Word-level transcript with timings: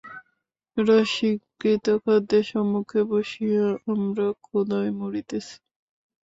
রাশীকৃত 0.77 1.85
খাদ্যের 2.03 2.45
সম্মুখে 2.51 3.01
বসিয়া 3.11 3.65
আমরা 3.91 4.25
ক্ষুধায় 4.43 4.91
মরিতেছি। 4.99 5.55